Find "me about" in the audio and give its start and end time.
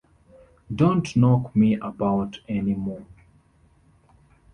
1.55-2.39